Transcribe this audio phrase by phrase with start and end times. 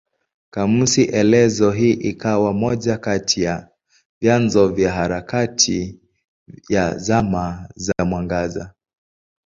[0.49, 3.69] Kamusi elezo hii ikawa moja kati ya
[4.21, 5.99] vyanzo vya harakati
[6.69, 8.73] ya Zama za Mwangaza.